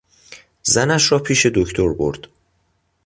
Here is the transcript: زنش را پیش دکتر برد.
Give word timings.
زنش 0.63 1.11
را 1.11 1.19
پیش 1.19 1.45
دکتر 1.45 1.93
برد. 1.93 2.27